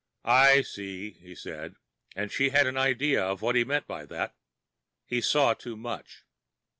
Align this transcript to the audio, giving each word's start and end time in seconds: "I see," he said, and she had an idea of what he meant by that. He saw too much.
"I 0.25 0.63
see," 0.63 1.11
he 1.11 1.35
said, 1.35 1.75
and 2.15 2.31
she 2.31 2.49
had 2.49 2.65
an 2.65 2.75
idea 2.75 3.23
of 3.23 3.43
what 3.43 3.53
he 3.55 3.63
meant 3.63 3.85
by 3.85 4.07
that. 4.07 4.33
He 5.05 5.21
saw 5.21 5.53
too 5.53 5.77
much. 5.77 6.23